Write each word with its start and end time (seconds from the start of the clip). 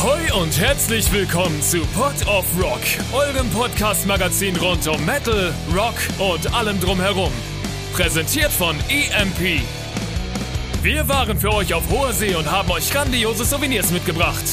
Ahoi 0.00 0.40
und 0.40 0.60
herzlich 0.60 1.12
willkommen 1.12 1.60
zu 1.60 1.78
Pod 1.86 2.14
of 2.28 2.46
Rock, 2.56 2.80
eurem 3.12 3.50
Podcast-Magazin 3.50 4.56
rund 4.56 4.86
um 4.86 5.04
Metal, 5.04 5.52
Rock 5.74 5.96
und 6.18 6.54
allem 6.54 6.78
drumherum. 6.78 7.32
Präsentiert 7.94 8.52
von 8.52 8.76
EMP. 8.88 9.60
Wir 10.82 11.08
waren 11.08 11.36
für 11.40 11.52
euch 11.52 11.74
auf 11.74 11.82
hoher 11.90 12.12
See 12.12 12.32
und 12.36 12.48
haben 12.48 12.70
euch 12.70 12.92
grandiose 12.92 13.44
Souvenirs 13.44 13.90
mitgebracht. 13.90 14.44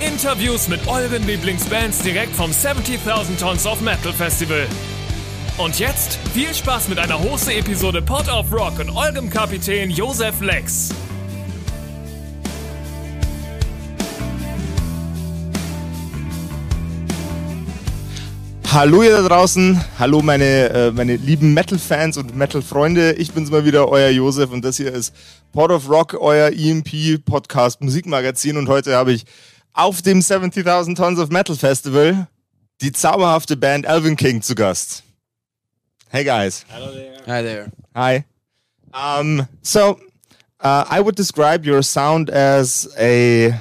Interviews 0.00 0.66
mit 0.66 0.84
euren 0.88 1.24
Lieblingsbands 1.24 2.00
direkt 2.00 2.34
vom 2.34 2.50
70.000 2.50 3.38
Tons 3.38 3.66
of 3.66 3.80
Metal 3.82 4.12
Festival. 4.12 4.66
Und 5.58 5.78
jetzt 5.78 6.18
viel 6.34 6.52
Spaß 6.52 6.88
mit 6.88 6.98
einer 6.98 7.20
Hose-Episode 7.20 8.02
Pod 8.02 8.28
of 8.28 8.52
Rock 8.52 8.80
und 8.80 8.90
eurem 8.96 9.30
Kapitän 9.30 9.90
Josef 9.90 10.40
Lex. 10.40 10.92
Hallo 18.72 19.04
ihr 19.04 19.12
da 19.12 19.22
draußen, 19.22 19.80
hallo 19.96 20.22
meine, 20.22 20.68
äh, 20.70 20.90
meine 20.90 21.14
lieben 21.16 21.54
Metal-Fans 21.54 22.16
und 22.16 22.34
Metal-Freunde. 22.34 23.12
Ich 23.12 23.32
bin's 23.32 23.50
mal 23.50 23.64
wieder, 23.64 23.88
euer 23.88 24.10
Josef 24.10 24.50
und 24.50 24.64
das 24.64 24.76
hier 24.76 24.92
ist 24.92 25.14
Pod 25.52 25.70
of 25.70 25.88
Rock, 25.88 26.14
euer 26.14 26.50
EMP-Podcast 26.50 27.80
Musikmagazin 27.80 28.56
und 28.56 28.68
heute 28.68 28.96
habe 28.96 29.12
ich 29.12 29.24
auf 29.72 30.02
dem 30.02 30.18
70.000 30.18 30.96
Tons 30.96 31.20
of 31.20 31.30
Metal 31.30 31.54
Festival 31.54 32.26
die 32.80 32.90
zauberhafte 32.90 33.56
Band 33.56 33.86
Alvin 33.86 34.16
King 34.16 34.42
zu 34.42 34.56
Gast. 34.56 35.04
Hey 36.08 36.24
guys. 36.24 36.66
Hello 36.68 36.90
there. 36.90 37.22
Hi 37.26 37.42
there. 37.42 37.72
Hi. 37.94 38.24
Um, 38.92 39.46
so, 39.62 40.00
uh, 40.60 40.84
I 40.90 41.00
would 41.00 41.16
describe 41.16 41.64
your 41.64 41.82
sound 41.82 42.30
as 42.30 42.92
a 42.98 43.54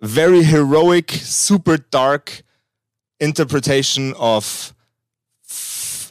very 0.00 0.42
heroic, 0.42 1.12
super 1.12 1.78
dark 1.78 2.42
interpretation 3.24 4.14
of 4.18 4.72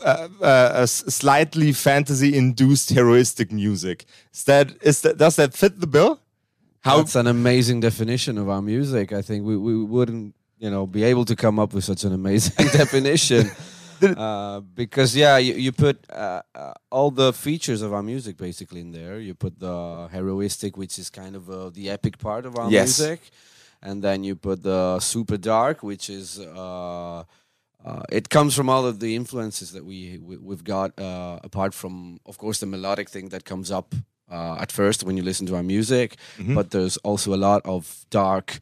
uh, 0.02 0.28
uh, 0.42 0.86
slightly 0.86 1.72
fantasy-induced 1.72 2.89
heroistic 2.89 3.52
music. 3.52 4.06
Is 4.33 4.44
that 4.45 4.72
is 4.81 5.02
that 5.02 5.17
does 5.17 5.36
that 5.36 5.53
fit 5.53 5.80
the 5.80 5.88
bill? 5.88 6.19
How 6.81 6.97
That's 6.97 7.16
an 7.16 7.28
amazing 7.28 7.80
definition 7.81 8.38
of 8.38 8.50
our 8.50 8.61
music. 8.61 9.14
I 9.14 9.22
think 9.22 9.45
we, 9.45 9.56
we 9.56 9.84
wouldn't, 9.86 10.36
you 10.59 10.69
know, 10.69 10.86
be 10.86 11.03
able 11.03 11.23
to 11.25 11.36
come 11.36 11.58
up 11.58 11.73
with 11.73 11.86
such 11.86 12.03
an 12.03 12.11
amazing 12.14 12.67
definition. 12.73 13.50
Uh, 14.02 14.59
because 14.75 15.16
yeah, 15.16 15.38
you, 15.38 15.53
you 15.53 15.72
put 15.72 15.97
uh, 16.11 16.41
uh, 16.53 16.73
all 16.91 17.09
the 17.09 17.31
features 17.31 17.81
of 17.81 17.94
our 17.94 18.03
music 18.03 18.36
basically 18.36 18.81
in 18.81 18.91
there. 18.91 19.17
You 19.22 19.34
put 19.34 19.58
the 19.59 20.09
heroistic, 20.11 20.75
which 20.75 21.00
is 21.00 21.09
kind 21.09 21.38
of 21.38 21.50
uh, 21.50 21.69
the 21.69 21.89
epic 21.89 22.17
part 22.17 22.45
of 22.45 22.58
our 22.58 22.69
Yes. 22.69 23.00
music, 23.00 23.22
and 23.84 24.02
then 24.02 24.23
you 24.23 24.36
put 24.36 24.64
the 24.64 25.00
super 25.00 25.38
dark, 25.38 25.84
which 25.84 26.09
is 26.09 26.39
uh, 26.39 27.23
uh, 27.86 28.03
it 28.09 28.30
comes 28.30 28.56
from 28.56 28.70
all 28.70 28.86
of 28.86 29.00
the 29.00 29.16
influences 29.16 29.72
that 29.73 29.84
we, 29.86 30.17
we 30.17 30.38
we've 30.38 30.64
got. 30.64 30.98
Uh, 30.98 31.40
apart 31.44 31.73
from, 31.73 32.20
of 32.25 32.38
course, 32.38 32.59
the 32.59 32.66
melodic 32.66 33.09
thing 33.09 33.30
that 33.30 33.44
comes 33.44 33.70
up 33.72 33.94
uh, 34.31 34.56
at 34.59 34.72
first 34.72 35.03
when 35.03 35.17
you 35.17 35.23
listen 35.23 35.45
to 35.48 35.56
our 35.56 35.64
music, 35.64 36.16
but 36.56 36.72
there's 36.72 36.98
also 37.03 37.34
a 37.34 37.42
lot 37.50 37.62
of 37.66 38.06
dark 38.09 38.59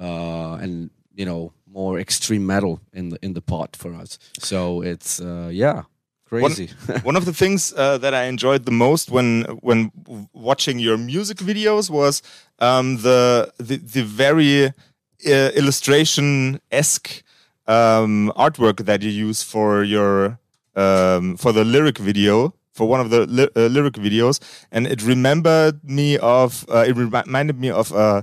uh, 0.00 0.54
and 0.62 0.90
you 1.14 1.24
know 1.24 1.52
more 1.66 1.98
extreme 1.98 2.46
metal 2.46 2.80
in 2.92 3.08
the 3.08 3.18
in 3.22 3.32
the 3.34 3.40
pot 3.42 3.74
for 3.76 3.94
us. 3.94 4.18
So 4.38 4.82
it's 4.82 5.20
uh, 5.20 5.50
yeah, 5.52 5.82
crazy. 6.28 6.68
One 7.02 7.16
of 7.16 7.24
the 7.24 7.32
things 7.32 7.72
uh, 7.76 7.98
that 7.98 8.14
I 8.14 8.24
enjoyed 8.24 8.64
the 8.64 8.72
most 8.72 9.10
when 9.10 9.42
when 9.60 9.90
watching 10.32 10.78
your 10.78 10.96
music 10.98 11.38
videos 11.38 11.90
was 11.90 12.22
um, 12.58 12.98
the, 12.98 13.52
the 13.58 13.76
the 13.76 14.02
very 14.02 14.66
uh, 14.66 15.50
illustration 15.60 16.60
esque 16.70 17.22
um, 17.66 18.32
artwork 18.36 18.84
that 18.86 19.02
you 19.02 19.10
use 19.10 19.42
for 19.42 19.82
your 19.84 20.38
um, 20.76 21.36
for 21.36 21.52
the 21.52 21.64
lyric 21.64 21.98
video 21.98 22.54
for 22.72 22.88
one 22.88 23.00
of 23.00 23.10
the 23.10 23.26
ly- 23.26 23.48
uh, 23.56 23.66
lyric 23.66 23.94
videos, 23.94 24.40
and 24.70 24.86
it 24.86 25.02
remembered 25.02 25.82
me 25.84 26.16
of 26.18 26.64
uh, 26.68 26.84
it 26.86 26.96
reminded 26.96 27.58
me 27.58 27.70
of 27.70 27.92
uh, 27.92 28.22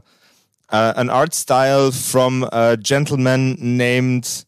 uh, 0.69 0.93
an 0.95 1.09
art 1.09 1.33
style 1.33 1.91
from 1.91 2.47
a 2.51 2.77
gentleman 2.77 3.57
named. 3.59 4.44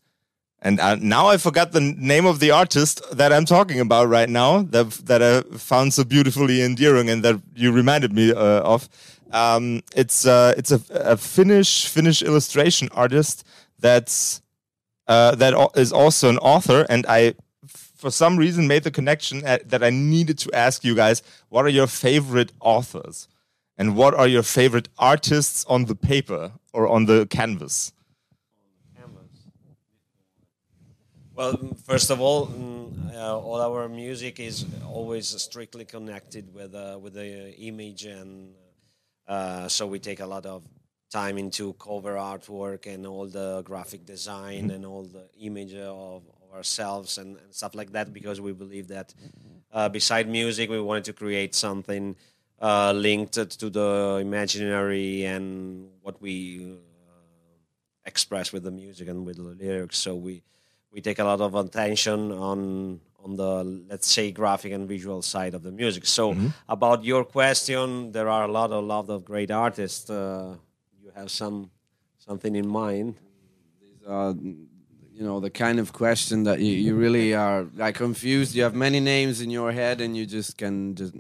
And 0.68 0.82
uh, 0.82 0.96
now 0.96 1.28
I 1.28 1.38
forgot 1.38 1.72
the 1.72 1.80
name 1.80 2.26
of 2.26 2.42
the 2.42 2.52
artist 2.52 3.02
that 3.14 3.32
I'm 3.32 3.46
talking 3.46 3.80
about 3.80 4.10
right 4.10 4.28
now. 4.30 4.64
That 4.64 4.90
that 5.06 5.22
I 5.24 5.42
found 5.58 5.94
so 5.94 6.04
beautifully 6.04 6.62
endearing, 6.62 7.10
and 7.10 7.24
that 7.24 7.40
you 7.56 7.72
reminded 7.72 8.12
me 8.12 8.34
uh, 8.34 8.74
of. 8.74 8.90
Um, 9.32 9.82
it's 9.96 10.28
uh, 10.28 10.54
it's 10.58 10.72
a, 10.74 10.82
a 10.92 11.16
Finnish 11.16 11.88
Finnish 11.88 12.22
illustration 12.22 12.90
artist 12.92 13.46
that's 13.80 14.42
uh, 15.08 15.36
that 15.36 15.54
also 15.54 16.28
an 16.28 16.38
author, 16.40 16.86
and 16.90 17.06
I 17.08 17.36
for 17.96 18.12
some 18.12 18.36
reason, 18.36 18.68
made 18.68 18.84
the 18.84 18.92
connection 18.92 19.46
at, 19.46 19.70
that 19.70 19.82
I 19.82 19.90
needed 19.90 20.38
to 20.40 20.50
ask 20.54 20.84
you 20.84 20.96
guys: 20.96 21.24
What 21.48 21.64
are 21.64 21.76
your 21.80 21.88
favorite 21.88 22.52
authors, 22.60 23.30
and 23.78 23.96
what 23.96 24.14
are 24.14 24.28
your 24.28 24.44
favorite 24.44 24.90
artists 24.98 25.64
on 25.70 25.86
the 25.86 25.96
paper 25.96 26.52
or 26.74 26.90
on 26.90 27.06
the 27.06 27.26
canvas? 27.28 27.94
Well, 31.38 31.54
mm, 31.54 31.78
first 31.86 32.10
of 32.10 32.20
all, 32.20 32.48
mm, 32.48 33.14
uh, 33.14 33.38
all 33.38 33.62
our 33.62 33.88
music 33.88 34.40
is 34.40 34.66
always 34.88 35.28
strictly 35.40 35.86
connected 35.86 36.52
with 36.52 36.74
uh, 36.74 36.98
with 37.00 37.14
the 37.14 37.56
image, 37.60 38.06
and 38.06 38.56
uh, 39.28 39.68
so 39.68 39.86
we 39.86 40.00
take 40.00 40.20
a 40.20 40.26
lot 40.26 40.48
of 40.48 40.64
time 41.12 41.38
into 41.38 41.74
cover 41.74 42.16
artwork 42.16 42.92
and 42.92 43.06
all 43.06 43.28
the 43.28 43.62
graphic 43.62 44.04
design 44.04 44.72
and 44.72 44.84
all 44.84 45.04
the 45.04 45.30
image 45.40 45.76
of, 45.76 46.24
of 46.42 46.56
ourselves 46.56 47.20
and, 47.20 47.38
and 47.38 47.54
stuff 47.54 47.76
like 47.76 47.92
that 47.92 48.12
because 48.12 48.42
we 48.42 48.52
believe 48.52 48.88
that 48.88 49.14
uh, 49.72 49.88
beside 49.88 50.28
music, 50.28 50.72
we 50.72 50.82
wanted 50.82 51.06
to 51.06 51.14
create 51.14 51.54
something 51.54 52.16
uh, 52.60 52.92
linked 52.94 53.34
to 53.34 53.70
the 53.70 54.18
imaginary 54.20 55.24
and 55.26 55.88
what 56.02 56.20
we 56.20 56.78
uh, 57.08 57.58
express 58.06 58.52
with 58.52 58.64
the 58.64 58.72
music 58.72 59.08
and 59.08 59.24
with 59.24 59.38
the 59.38 59.44
lyrics. 59.44 60.00
So 60.00 60.16
we 60.16 60.42
we 60.92 61.02
take 61.02 61.20
a 61.20 61.24
lot 61.24 61.42
of 61.42 61.56
attention 61.56 62.32
on 62.32 63.00
on 63.24 63.36
the 63.36 63.64
let's 63.90 64.08
say 64.08 64.32
graphic 64.32 64.72
and 64.72 64.88
visual 64.88 65.22
side 65.22 65.54
of 65.54 65.62
the 65.64 65.72
music. 65.72 66.06
So 66.06 66.36
about 66.70 67.04
your 67.04 67.24
question, 67.26 68.12
there 68.12 68.30
are 68.30 68.44
a 68.44 68.52
lot 68.52 68.72
a 68.72 68.80
lot 68.80 69.10
of 69.10 69.26
great 69.26 69.52
artists. 69.52 70.10
Uh, 70.10 70.56
you 71.04 71.12
have 71.16 71.30
some 71.30 71.70
something 72.18 72.56
in 72.56 72.68
mind? 72.68 73.16
uh, 74.08 74.34
you 75.18 75.24
know 75.24 75.40
the 75.42 75.50
kind 75.50 75.80
of 75.80 75.92
question 75.92 76.44
that 76.44 76.60
you, 76.60 76.72
you 76.86 76.96
really 76.96 77.34
are 77.34 77.66
like 77.76 77.96
confused 77.96 78.56
you 78.56 78.64
have 78.64 78.76
many 78.76 79.00
names 79.00 79.42
in 79.42 79.50
your 79.50 79.72
head 79.74 80.00
and 80.00 80.16
you 80.16 80.26
just 80.26 80.58
can 80.58 80.96
just 80.96 81.14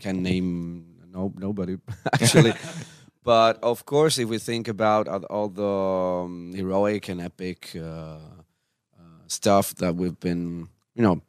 can 0.00 0.22
name 0.22 0.84
no 1.14 1.32
nobody 1.38 1.76
actually 2.12 2.52
but 3.24 3.58
of 3.62 3.86
course 3.86 4.18
if 4.18 4.28
we 4.28 4.38
think 4.38 4.68
about 4.68 5.08
all- 5.08 5.24
all 5.30 5.48
the 5.48 5.74
um, 6.24 6.52
heroic 6.54 7.08
and 7.08 7.20
epic 7.20 7.72
uh, 7.76 8.18
stuff 9.28 9.74
that 9.76 9.96
we've 9.96 10.18
been 10.20 10.68
you 10.94 11.02
know 11.02 11.20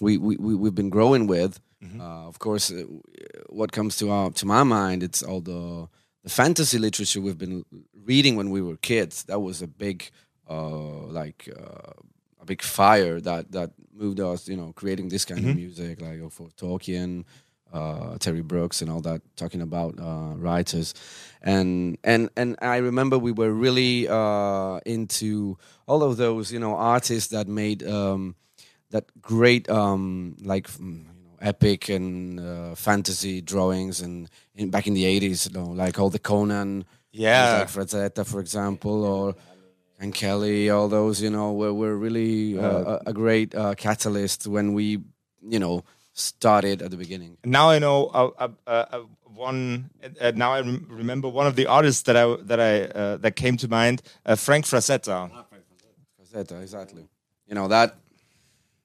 we, 0.00 0.18
we, 0.18 0.36
we 0.36 0.54
we've 0.54 0.74
been 0.74 0.90
growing 0.90 1.26
with. 1.26 1.60
Uh, 2.00 2.26
of 2.26 2.38
course 2.40 2.72
uh, 2.72 2.82
what 3.48 3.70
comes 3.70 3.96
to 3.96 4.10
our 4.10 4.30
to 4.32 4.44
my 4.46 4.64
mind 4.64 5.02
it's 5.04 5.22
all 5.22 5.40
the 5.40 5.86
the 6.24 6.30
fantasy 6.30 6.78
literature 6.78 7.20
we've 7.20 7.38
been 7.38 7.64
reading 8.04 8.34
when 8.34 8.50
we 8.50 8.60
were 8.60 8.76
kids. 8.76 9.22
That 9.24 9.40
was 9.40 9.62
a 9.62 9.68
big 9.68 10.10
uh, 10.50 11.06
like 11.20 11.48
uh, 11.56 11.92
a 12.40 12.44
big 12.44 12.62
fire 12.62 13.20
that 13.20 13.52
that 13.52 13.70
moved 13.92 14.18
us 14.20 14.48
you 14.48 14.56
know 14.56 14.72
creating 14.74 15.08
this 15.08 15.24
kind 15.24 15.40
of 15.46 15.54
music 15.54 16.00
like 16.00 16.20
uh, 16.20 16.28
for 16.28 16.48
Tolkien 16.56 17.24
uh, 17.72 18.16
Terry 18.18 18.42
Brooks 18.42 18.80
and 18.82 18.90
all 18.90 19.00
that 19.02 19.20
talking 19.36 19.60
about 19.60 19.98
uh, 19.98 20.34
writers 20.36 20.94
and 21.42 21.98
and 22.04 22.30
and 22.36 22.56
I 22.62 22.76
remember 22.78 23.18
we 23.18 23.32
were 23.32 23.52
really 23.52 24.08
uh, 24.08 24.80
into 24.86 25.58
all 25.86 26.02
of 26.02 26.16
those 26.16 26.52
you 26.52 26.58
know 26.58 26.74
artists 26.76 27.30
that 27.30 27.48
made 27.48 27.82
um, 27.86 28.34
that 28.90 29.04
great 29.20 29.68
um, 29.68 30.36
like 30.42 30.68
mm, 30.68 31.04
you 31.04 31.22
know 31.24 31.36
epic 31.40 31.88
and 31.88 32.40
uh, 32.40 32.74
fantasy 32.74 33.40
drawings 33.42 34.00
and 34.00 34.28
in, 34.54 34.70
back 34.70 34.86
in 34.86 34.94
the 34.94 35.04
80s 35.04 35.48
you 35.48 35.54
know 35.60 35.66
like 35.70 35.98
all 35.98 36.10
the 36.10 36.18
Conan 36.18 36.84
Yeah. 37.12 37.58
like 37.58 37.68
Frazetta 37.68 38.24
for 38.24 38.40
example 38.40 39.04
or 39.04 39.34
and 39.98 40.14
Kelly 40.14 40.70
all 40.70 40.88
those 40.88 41.20
you 41.22 41.30
know 41.30 41.52
were, 41.52 41.72
were 41.74 41.96
really 41.96 42.58
uh, 42.58 42.62
a, 43.06 43.10
a 43.10 43.12
great 43.12 43.54
uh, 43.54 43.74
catalyst 43.74 44.46
when 44.46 44.72
we 44.74 44.98
you 45.48 45.58
know 45.58 45.84
started 46.18 46.82
at 46.82 46.90
the 46.90 46.96
beginning 46.96 47.36
now 47.44 47.70
I 47.70 47.78
know 47.78 48.06
uh, 48.06 48.30
uh, 48.38 48.48
uh, 48.66 48.70
uh, 48.70 49.00
one. 49.34 49.90
Uh, 50.20 50.32
now 50.34 50.52
I 50.54 50.60
rem- 50.60 50.86
remember 50.88 51.28
one 51.28 51.46
of 51.46 51.56
the 51.56 51.66
artists 51.66 52.02
that 52.02 52.16
I 52.16 52.36
that 52.42 52.58
I 52.58 52.82
uh, 52.84 53.16
that 53.18 53.36
came 53.36 53.56
to 53.58 53.68
mind, 53.68 54.02
uh, 54.24 54.34
Frank 54.34 54.64
Frazetta. 54.64 55.30
Frazetta 56.18 56.62
exactly 56.62 57.06
you 57.46 57.54
know 57.54 57.68
that 57.68 57.96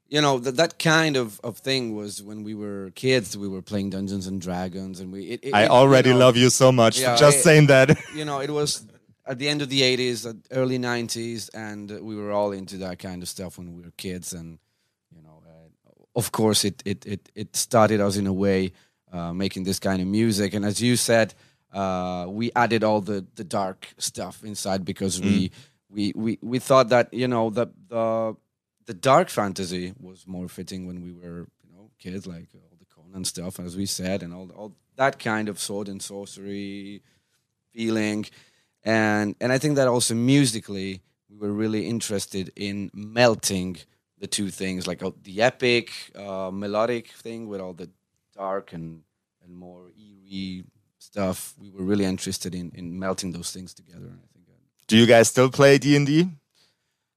you 0.10 0.22
know 0.22 0.40
that 0.40 0.58
that 0.58 0.78
kind 0.78 1.16
of, 1.16 1.40
of 1.42 1.58
thing 1.58 1.96
was 1.96 2.22
when 2.22 2.44
we 2.44 2.54
were 2.54 2.92
kids 2.96 3.38
we 3.38 3.48
were 3.48 3.62
playing 3.62 3.90
Dungeons 3.92 4.28
and 4.28 4.42
Dragons 4.42 5.00
and 5.00 5.12
we 5.12 5.24
it, 5.24 5.40
it, 5.44 5.54
I 5.54 5.64
it, 5.64 5.70
already 5.70 6.10
you 6.10 6.16
know, 6.16 6.26
love 6.26 6.38
you 6.38 6.50
so 6.50 6.72
much 6.72 7.00
Yeah, 7.00 7.16
for 7.16 7.20
just 7.20 7.44
saying 7.44 7.68
that. 7.68 7.98
you 8.16 8.26
know 8.26 8.42
it 8.42 8.52
was 8.52 8.86
at 9.26 9.40
the 9.40 9.48
end 9.48 9.62
of 9.62 9.70
the 9.70 9.82
80s, 9.82 10.26
uh, 10.26 10.34
early 10.52 10.80
90s, 10.80 11.50
and 11.54 11.90
we 12.02 12.16
were 12.16 12.32
all 12.32 12.52
into 12.52 12.78
that 12.78 13.00
kind 13.00 13.22
of 13.22 13.30
stuff 13.30 13.58
when 13.58 13.76
we 13.76 13.84
were 13.84 13.92
kids. 13.96 14.34
And, 14.34 14.58
of 16.16 16.32
course, 16.32 16.66
it, 16.66 16.82
it, 16.86 17.06
it, 17.06 17.32
it 17.36 17.56
started 17.56 18.02
us 18.02 18.18
in 18.18 18.28
a 18.28 18.34
way 18.34 18.74
uh, 19.12 19.34
making 19.34 19.64
this 19.64 19.80
kind 19.80 20.02
of 20.02 20.08
music. 20.08 20.54
And 20.54 20.66
as 20.66 20.82
you 20.82 20.96
said, 20.96 21.34
uh, 21.74 22.26
we 22.30 22.52
added 22.56 22.84
all 22.84 23.02
the, 23.02 23.26
the 23.36 23.44
dark 23.44 23.88
stuff 23.98 24.44
inside 24.44 24.84
because 24.84 25.22
we, 25.22 25.52
we, 25.90 26.12
we, 26.16 26.40
we 26.42 26.60
thought 26.60 26.90
that, 26.90 27.14
you 27.14 27.28
know, 27.28 27.50
the, 27.50 27.68
the, 27.88 28.36
the 28.86 28.94
dark 28.94 29.30
fantasy 29.30 29.94
was 30.00 30.28
more 30.28 30.48
fitting 30.48 30.86
when 30.86 31.02
we 31.02 31.14
were, 31.14 31.48
you 31.64 31.74
know, 31.74 31.90
kids, 31.98 32.28
like 32.28 32.50
all 32.56 32.78
the 32.78 32.86
Conan 32.86 33.24
stuff, 33.24 33.60
as 33.60 33.78
we 33.78 33.86
said, 33.86 34.22
and 34.22 34.34
all, 34.34 34.50
all 34.52 34.76
that 34.98 35.18
kind 35.20 35.48
of 35.48 35.60
sword 35.60 35.88
and 35.88 36.02
sorcery 36.02 37.02
feeling 37.74 38.26
and 38.84 39.36
and 39.40 39.52
I 39.52 39.58
think 39.58 39.76
that 39.76 39.88
also 39.88 40.16
musically 40.16 41.02
we 41.30 41.38
were 41.38 41.54
really 41.54 41.88
interested 41.88 42.52
in 42.56 42.90
melting 42.94 43.78
the 44.22 44.28
two 44.28 44.50
things, 44.52 44.88
like 44.88 45.02
uh, 45.04 45.12
the 45.24 45.42
epic 45.42 45.86
uh, 46.16 46.50
melodic 46.54 47.08
thing 47.24 47.50
with 47.52 47.60
all 47.64 47.74
the 47.74 47.90
dark 48.36 48.74
and 48.74 49.02
and 49.44 49.52
more 49.66 49.84
eerie 49.98 50.64
stuff. 51.00 51.38
We 51.62 51.70
were 51.76 51.86
really 51.92 52.06
interested 52.06 52.54
in 52.56 52.72
in 52.80 52.86
melting 53.00 53.34
those 53.34 53.52
things 53.52 53.74
together. 53.74 54.12
I 54.24 54.28
think. 54.34 54.46
uh, 54.50 54.60
Do 54.88 54.96
you 55.02 55.08
guys 55.14 55.28
still 55.30 55.50
play 55.50 55.78
D 55.78 55.96
and 55.98 56.08
D? 56.08 56.30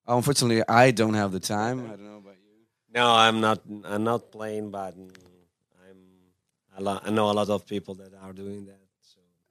Unfortunately, 0.06 0.62
I 0.68 0.90
don't 1.00 1.14
have 1.22 1.30
the 1.32 1.40
time. 1.40 1.78
I 1.86 1.96
don't 1.96 2.08
know 2.12 2.18
about 2.24 2.36
you. 2.46 2.52
No, 2.98 3.06
I'm 3.24 3.38
not. 3.46 3.58
I'm 3.92 4.04
not 4.04 4.30
playing, 4.36 4.70
but 4.70 4.94
I'm. 4.94 5.08
A 6.76 6.82
lot, 6.82 7.02
I 7.06 7.10
know 7.10 7.30
a 7.30 7.36
lot 7.40 7.48
of 7.50 7.60
people 7.66 7.94
that 8.02 8.12
are 8.24 8.32
doing 8.32 8.66
that. 8.66 8.83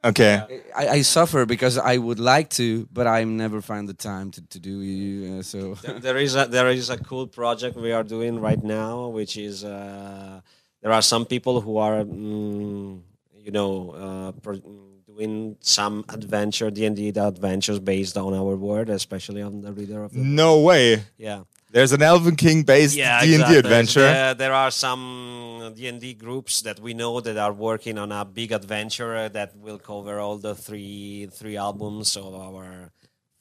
So 0.04 0.10
Okay. 0.10 0.62
I, 0.76 0.88
I 0.98 1.02
suffer 1.04 1.46
because 1.46 1.78
I 1.78 1.98
would 1.98 2.20
like 2.20 2.50
to, 2.52 2.88
but 2.92 3.08
I 3.08 3.24
never 3.24 3.62
find 3.62 3.88
the 3.88 3.94
time 3.94 4.32
to 4.32 4.42
to 4.50 4.60
do. 4.60 5.40
Uh, 5.40 5.44
so 5.44 5.76
There- 5.82 6.00
there 6.00 6.18
is 6.18 6.36
a 6.36 6.46
there 6.46 6.70
is 6.70 6.90
a 6.90 6.98
cool 6.98 7.28
project 7.28 7.78
we 7.78 7.94
are 7.94 8.04
doing 8.04 8.42
right 8.42 8.62
now, 8.64 9.08
which 9.08 9.38
is 9.38 9.64
uh, 9.64 10.42
there 10.82 10.92
are 10.92 11.02
some 11.02 11.26
people 11.26 11.62
who 11.62 11.78
are 11.78 12.04
mm, 12.04 13.00
you 13.46 13.52
know 13.52 13.92
uh, 13.92 14.32
pro- 14.42 14.62
doing 15.08 15.56
some 15.62 16.04
adventure 16.10 16.70
D 16.72 16.86
and 16.86 16.96
D 16.96 17.08
adventures 17.16 17.80
based 17.80 18.18
on 18.18 18.34
our 18.34 18.56
word, 18.58 18.90
especially 18.90 19.42
on 19.42 19.62
the 19.62 19.72
reader 19.72 20.04
of 20.04 20.12
the 20.12 20.20
No 20.20 20.60
way. 20.60 21.04
yeah. 21.18 21.44
There's 21.74 21.92
an 21.92 22.02
Elvenking 22.02 22.68
based 22.68 22.96
yeah, 22.96 23.20
D 23.24 23.34
and 23.34 23.44
D 23.44 23.58
exactly. 23.58 23.58
adventure. 23.58 24.02
There, 24.02 24.34
there 24.36 24.54
are 24.54 24.70
some 24.70 25.74
D 25.76 25.88
and 25.88 26.00
D 26.00 26.14
groups 26.14 26.62
that 26.62 26.80
we 26.80 26.94
know 26.94 27.20
that 27.20 27.36
are 27.36 27.52
working 27.52 27.98
on 27.98 28.12
a 28.12 28.24
big 28.24 28.52
adventure 28.52 29.16
uh, 29.16 29.30
that 29.30 29.58
will 29.58 29.80
cover 29.80 30.20
all 30.20 30.38
the 30.38 30.54
three 30.54 31.28
three 31.34 31.58
albums 31.58 32.16
of 32.16 32.36
our 32.36 32.92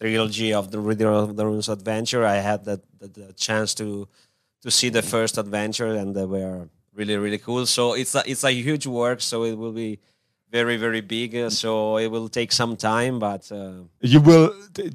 trilogy 0.01 0.55
of 0.55 0.71
the 0.71 0.81
Reader 0.81 1.11
of 1.11 1.37
the 1.37 1.45
Runes 1.45 1.69
adventure. 1.69 2.25
I 2.25 2.37
had 2.37 2.65
the, 2.65 2.81
the, 2.99 3.09
the 3.09 3.33
chance 3.35 3.75
to 3.75 4.09
to 4.63 4.71
see 4.71 4.89
the 4.89 5.03
first 5.03 5.37
adventure, 5.37 5.95
and 5.95 6.17
they 6.17 6.25
were 6.25 6.71
really 6.95 7.19
really 7.19 7.39
cool. 7.39 7.67
So 7.67 7.93
it's 7.93 8.15
a 8.15 8.23
it's 8.25 8.45
a 8.45 8.53
huge 8.53 8.87
work. 8.87 9.21
So 9.21 9.45
it 9.45 9.59
will 9.59 9.73
be 9.73 10.01
very 10.53 10.77
very 10.77 11.01
big. 11.01 11.35
uh, 11.35 11.51
So 11.51 11.97
it 11.99 12.09
will 12.15 12.29
take 12.29 12.53
some 12.53 12.77
time, 12.77 13.19
but. 13.19 13.43
Uh, 13.51 13.85
You 14.13 14.21
will. 14.29 14.47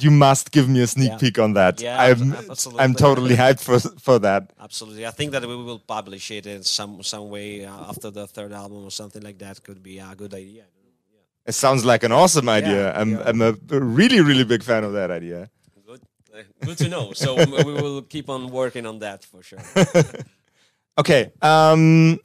You 0.05 0.11
must 0.11 0.51
give 0.55 0.67
me 0.73 0.79
a 0.81 0.87
sneak 0.87 1.09
Yeah. 1.11 1.17
peek 1.23 1.37
on 1.39 1.53
that. 1.53 1.81
Yeah, 1.81 2.01
I'm. 2.05 2.33
absolutely. 2.33 2.81
I'm 2.83 2.93
totally 3.05 3.35
hyped 3.43 3.61
for 3.67 3.79
for 4.07 4.19
that. 4.27 4.41
Absolutely, 4.67 5.03
I 5.11 5.11
think 5.17 5.31
that 5.31 5.43
we 5.51 5.55
will 5.69 5.79
publish 5.95 6.25
it 6.37 6.45
in 6.45 6.63
some 6.63 6.93
some 7.03 7.25
way 7.35 7.65
uh, 7.65 7.89
after 7.91 8.09
the 8.11 8.25
third 8.35 8.51
album 8.53 8.79
or 8.87 8.91
something 8.91 9.23
like 9.27 9.37
that. 9.45 9.55
Could 9.63 9.81
be 9.83 9.95
a 9.99 10.13
good 10.21 10.33
idea. 10.33 10.63
I 10.63 10.69
don't 10.75 10.93
know. 10.93 11.01
Yeah, 11.15 11.49
It 11.51 11.55
sounds 11.55 11.83
like 11.91 12.05
an 12.05 12.11
awesome 12.21 12.47
idea. 12.59 12.81
I'm. 12.99 13.11
I'm 13.29 13.41
a 13.49 13.51
really 13.97 14.21
really 14.29 14.45
big 14.53 14.63
fan 14.63 14.83
of 14.87 14.93
that 14.99 15.09
idea. 15.19 15.39
good, 15.89 16.01
Uh, 16.33 16.43
good 16.67 16.77
to 16.83 16.87
know. 16.93 17.05
So 17.23 17.29
we 17.35 17.57
we 17.69 17.73
will 17.83 18.01
keep 18.13 18.27
on 18.29 18.41
working 18.61 18.85
on 18.91 18.99
that 19.05 19.19
for 19.31 19.41
sure. 19.49 19.61
Okay. 20.97 21.31
Um. 21.41 22.19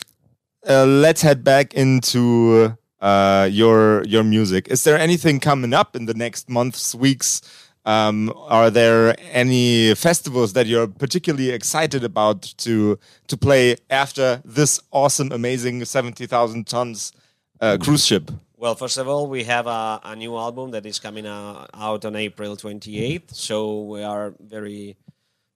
Uh, 0.66 0.86
let's 0.86 1.22
head 1.22 1.42
back 1.42 1.74
into 1.74 2.72
uh 3.02 3.48
your 3.52 4.04
your 4.04 4.24
music. 4.24 4.68
Is 4.68 4.84
there 4.84 4.98
anything 4.98 5.40
coming 5.40 5.74
up 5.74 5.94
in 5.94 6.06
the 6.06 6.14
next 6.14 6.48
months, 6.48 6.94
weeks? 6.94 7.42
Um, 7.84 8.32
are 8.36 8.70
there 8.70 9.16
any 9.32 9.94
festivals 9.96 10.52
that 10.52 10.66
you're 10.66 10.86
particularly 10.86 11.50
excited 11.50 12.04
about 12.04 12.42
to 12.58 12.98
to 13.26 13.36
play 13.36 13.76
after 13.90 14.40
this 14.44 14.80
awesome, 14.92 15.32
amazing 15.32 15.84
seventy 15.84 16.26
thousand 16.26 16.66
tons 16.66 17.12
uh, 17.60 17.76
cruise 17.78 18.06
ship? 18.06 18.30
Well, 18.62 18.76
first 18.76 18.96
of 18.96 19.08
all, 19.08 19.26
we 19.26 19.42
have 19.42 19.66
a, 19.66 20.00
a 20.04 20.14
new 20.14 20.36
album 20.36 20.70
that 20.70 20.86
is 20.86 21.00
coming 21.00 21.26
uh, 21.26 21.66
out 21.74 22.04
on 22.04 22.14
April 22.14 22.56
28th. 22.56 23.34
So 23.34 23.82
we 23.82 24.04
are 24.04 24.34
very 24.38 24.96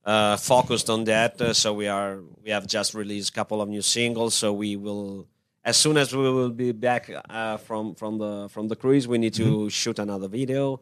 uh, 0.04 0.36
focused 0.36 0.90
on 0.90 1.04
that. 1.04 1.40
Uh, 1.40 1.52
so 1.52 1.72
we 1.72 1.86
are 1.86 2.18
we 2.42 2.50
have 2.50 2.66
just 2.66 2.94
released 2.94 3.30
a 3.30 3.32
couple 3.32 3.62
of 3.62 3.68
new 3.68 3.80
singles. 3.80 4.34
So 4.34 4.52
we 4.52 4.74
will, 4.74 5.28
as 5.66 5.76
soon 5.76 5.96
as 5.96 6.14
we 6.14 6.22
will 6.22 6.50
be 6.50 6.70
back 6.70 7.10
uh, 7.28 7.56
from 7.56 7.94
from 7.96 8.18
the 8.18 8.48
from 8.48 8.68
the 8.68 8.76
cruise, 8.76 9.08
we 9.08 9.18
need 9.18 9.34
to 9.34 9.68
shoot 9.68 9.98
another 9.98 10.28
video. 10.28 10.80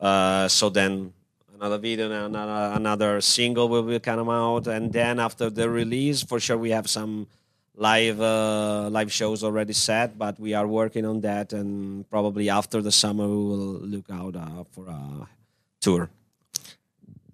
Uh, 0.00 0.48
so 0.48 0.68
then 0.68 1.12
another 1.54 1.78
video, 1.78 2.06
and 2.10 2.34
another 2.34 2.76
another 2.76 3.20
single 3.20 3.68
will 3.68 3.84
be 3.84 3.98
come 4.00 4.28
out, 4.28 4.66
and 4.66 4.92
then 4.92 5.20
after 5.20 5.48
the 5.48 5.70
release, 5.70 6.24
for 6.24 6.40
sure 6.40 6.58
we 6.58 6.70
have 6.70 6.90
some 6.90 7.28
live 7.76 8.20
uh, 8.20 8.88
live 8.90 9.12
shows 9.12 9.44
already 9.44 9.72
set, 9.72 10.18
but 10.18 10.38
we 10.40 10.52
are 10.52 10.66
working 10.66 11.06
on 11.06 11.20
that, 11.20 11.52
and 11.52 12.10
probably 12.10 12.50
after 12.50 12.82
the 12.82 12.92
summer 12.92 13.26
we 13.28 13.36
will 13.36 13.78
look 13.94 14.10
out 14.10 14.34
uh, 14.34 14.64
for 14.72 14.88
a 14.88 15.28
tour. 15.80 16.10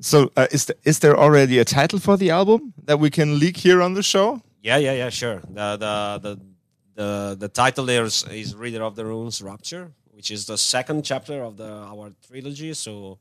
So, 0.00 0.30
uh, 0.36 0.48
is 0.50 0.70
is 0.84 0.98
there 0.98 1.16
already 1.16 1.58
a 1.58 1.64
title 1.64 1.98
for 1.98 2.18
the 2.18 2.28
album 2.28 2.74
that 2.84 3.00
we 3.00 3.08
can 3.08 3.38
leak 3.38 3.56
here 3.56 3.80
on 3.80 3.94
the 3.94 4.02
show? 4.02 4.42
Yeah, 4.60 4.76
yeah, 4.76 4.92
yeah, 4.92 5.08
sure. 5.08 5.40
The 5.48 5.76
the 5.76 6.18
the 6.20 6.53
the, 6.94 7.36
the 7.38 7.48
title 7.48 7.86
there 7.86 8.04
is, 8.04 8.24
is 8.30 8.54
Reader 8.54 8.82
of 8.82 8.96
the 8.96 9.04
Runes 9.04 9.42
Rapture, 9.42 9.90
which 10.10 10.30
is 10.30 10.46
the 10.46 10.56
second 10.56 11.04
chapter 11.04 11.42
of 11.42 11.56
the 11.56 11.68
our 11.68 12.12
trilogy. 12.26 12.72
So 12.74 13.18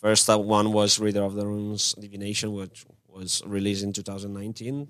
first 0.00 0.28
one 0.28 0.72
was 0.72 0.98
Reader 0.98 1.22
of 1.22 1.34
the 1.34 1.46
Runes 1.46 1.94
Divination, 1.94 2.52
which 2.52 2.86
was 3.08 3.42
released 3.44 3.82
in 3.82 3.92
2019. 3.92 4.88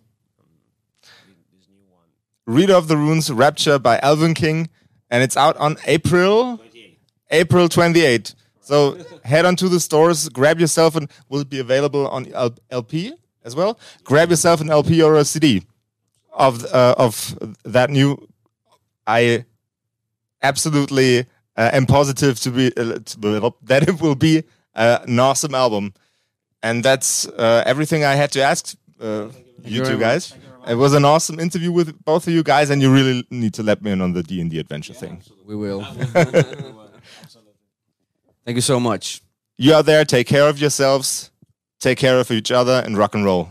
This 1.02 1.68
new 1.68 1.76
one. 1.88 2.04
Reader 2.46 2.74
of 2.74 2.88
the 2.88 2.96
Runes 2.96 3.30
Rapture 3.30 3.78
by 3.78 3.98
Elvenking, 3.98 4.68
and 5.10 5.22
it's 5.22 5.36
out 5.36 5.56
on 5.56 5.76
April 5.86 6.58
28. 6.58 6.98
April 7.30 7.68
28. 7.68 8.34
So 8.60 8.98
head 9.24 9.46
on 9.46 9.56
to 9.56 9.68
the 9.68 9.80
stores, 9.80 10.28
grab 10.28 10.60
yourself, 10.60 10.94
and 10.94 11.10
will 11.28 11.40
it 11.40 11.48
be 11.48 11.58
available 11.58 12.06
on 12.08 12.32
LP 12.70 13.14
as 13.44 13.56
well? 13.56 13.78
Grab 14.04 14.30
yourself 14.30 14.60
an 14.60 14.70
LP 14.70 15.02
or 15.02 15.16
a 15.16 15.24
CD 15.24 15.64
of 16.40 16.64
uh, 16.72 16.94
of 16.98 17.38
that 17.64 17.90
new. 17.90 18.16
I 19.06 19.44
absolutely 20.42 21.20
uh, 21.56 21.70
am 21.72 21.86
positive 21.86 22.40
to 22.40 22.50
be 22.50 22.72
uh, 22.76 22.98
to 23.04 23.18
be- 23.18 23.40
that 23.62 23.88
it 23.88 24.00
will 24.00 24.14
be 24.14 24.42
uh, 24.74 24.98
an 25.06 25.18
awesome 25.18 25.54
album, 25.54 25.92
and 26.62 26.82
that's 26.84 27.26
uh, 27.28 27.62
everything 27.66 28.04
I 28.04 28.14
had 28.14 28.32
to 28.32 28.42
ask 28.42 28.74
uh, 29.00 29.28
you 29.64 29.84
two 29.84 29.98
guys. 29.98 30.34
It 30.68 30.74
was 30.74 30.92
an 30.94 31.04
awesome 31.04 31.40
interview 31.40 31.72
with 31.72 32.04
both 32.04 32.26
of 32.26 32.32
you 32.34 32.42
guys, 32.42 32.70
and 32.70 32.82
you 32.82 32.92
really 32.92 33.26
need 33.30 33.54
to 33.54 33.62
let 33.62 33.82
me 33.82 33.90
in 33.92 34.00
on 34.00 34.12
the 34.12 34.22
D 34.22 34.40
and 34.40 34.50
D 34.50 34.58
adventure 34.58 34.94
thing. 34.94 35.22
we 35.46 35.56
will. 35.56 35.82
Thank 38.44 38.56
you 38.56 38.60
so 38.62 38.80
much. 38.80 39.22
You 39.58 39.74
out 39.74 39.86
there, 39.86 40.04
take 40.04 40.26
care 40.26 40.48
of 40.48 40.58
yourselves, 40.58 41.30
take 41.78 41.98
care 41.98 42.18
of 42.18 42.30
each 42.30 42.50
other, 42.50 42.82
and 42.84 42.96
rock 42.96 43.14
and 43.14 43.24
roll. 43.24 43.50